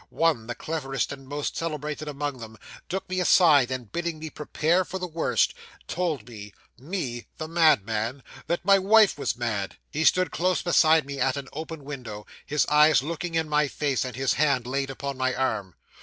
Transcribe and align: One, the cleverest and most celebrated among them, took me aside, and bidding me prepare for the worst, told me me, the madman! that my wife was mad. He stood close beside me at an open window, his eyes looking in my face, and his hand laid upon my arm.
One, 0.09 0.47
the 0.47 0.55
cleverest 0.55 1.11
and 1.11 1.27
most 1.27 1.55
celebrated 1.55 2.07
among 2.07 2.39
them, 2.39 2.57
took 2.89 3.07
me 3.07 3.19
aside, 3.19 3.69
and 3.69 3.91
bidding 3.91 4.17
me 4.17 4.31
prepare 4.31 4.83
for 4.83 4.97
the 4.97 5.05
worst, 5.05 5.53
told 5.87 6.27
me 6.27 6.53
me, 6.75 7.27
the 7.37 7.47
madman! 7.47 8.23
that 8.47 8.65
my 8.65 8.79
wife 8.79 9.15
was 9.15 9.37
mad. 9.37 9.77
He 9.91 10.03
stood 10.03 10.31
close 10.31 10.63
beside 10.63 11.05
me 11.05 11.19
at 11.19 11.37
an 11.37 11.49
open 11.53 11.83
window, 11.83 12.25
his 12.47 12.65
eyes 12.65 13.03
looking 13.03 13.35
in 13.35 13.47
my 13.47 13.67
face, 13.67 14.03
and 14.03 14.15
his 14.15 14.33
hand 14.33 14.65
laid 14.65 14.89
upon 14.89 15.17
my 15.19 15.35
arm. 15.35 15.75